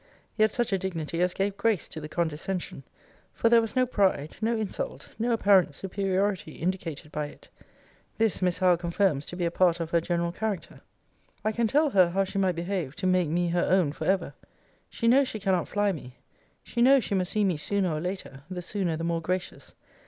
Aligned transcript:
Yet 0.35 0.51
such 0.51 0.73
a 0.73 0.79
dignity 0.79 1.21
as 1.21 1.35
gave 1.35 1.55
grace 1.57 1.87
to 1.89 2.01
the 2.01 2.09
condescension; 2.09 2.81
for 3.35 3.49
there 3.49 3.61
was 3.61 3.75
no 3.75 3.85
pride, 3.85 4.35
no 4.41 4.57
insult, 4.57 5.09
no 5.19 5.31
apparent 5.31 5.75
superiority, 5.75 6.53
indicated 6.53 7.11
by 7.11 7.27
it. 7.27 7.49
This, 8.17 8.41
Miss 8.41 8.57
Howe 8.57 8.77
confirms 8.77 9.27
to 9.27 9.35
be 9.35 9.45
a 9.45 9.51
part 9.51 9.79
of 9.79 9.91
her 9.91 10.01
general 10.01 10.31
character.* 10.31 10.57
* 10.59 10.65
See 10.65 10.71
Vol. 10.71 10.79
IV. 10.79 10.87
Letter 10.89 11.37
XXIII. 11.37 11.39
I 11.43 11.51
can 11.51 11.67
tell 11.67 11.89
her, 11.91 12.09
how 12.09 12.23
she 12.23 12.39
might 12.39 12.55
behave, 12.55 12.95
to 12.95 13.05
make 13.05 13.29
me 13.29 13.49
her 13.49 13.63
own 13.69 13.91
for 13.91 14.05
ever. 14.05 14.33
She 14.89 15.07
knows 15.07 15.27
she 15.27 15.39
cannot 15.39 15.67
fly 15.67 15.91
me. 15.91 16.15
She 16.63 16.81
knows 16.81 17.03
she 17.03 17.13
must 17.13 17.31
see 17.31 17.43
me 17.43 17.57
sooner 17.57 17.93
or 17.93 18.01
later; 18.01 18.41
the 18.49 18.63
sooner 18.63 18.97
the 18.97 19.03
more 19.03 19.21
gracious. 19.21 19.75